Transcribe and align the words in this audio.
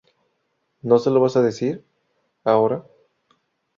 ¿no 0.81 0.97
se 0.97 1.11
lo 1.11 1.19
vas 1.21 1.37
a 1.37 1.43
decir?¿ 1.43 1.85
ahora? 2.43 2.83